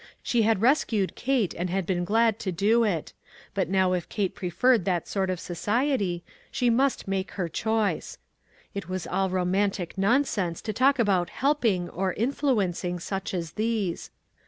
She 0.23 0.41
had 0.41 0.63
rescued 0.63 1.15
Kate, 1.15 1.53
and 1.53 1.85
been 1.85 2.05
glad 2.05 2.39
to 2.39 2.51
do 2.51 2.83
it; 2.83 3.13
but 3.53 3.69
now 3.69 3.93
if 3.93 4.09
Kate 4.09 4.33
preferred 4.33 4.83
that 4.85 5.07
sort 5.07 5.29
of 5.29 5.39
society, 5.39 6.23
she 6.49 6.71
must 6.71 7.07
make 7.07 7.33
her 7.33 7.47
choice. 7.47 8.17
It 8.73 8.89
was 8.89 9.05
all 9.05 9.29
romantic 9.29 9.95
non 9.99 10.23
sense 10.23 10.59
to 10.63 10.73
talk 10.73 10.97
about" 10.97 11.29
helping" 11.43 11.87
or" 11.91 12.15
influ 12.17 12.67
encing" 12.67 12.99
such 12.99 13.31
as 13.35 13.51
these. 13.51 14.09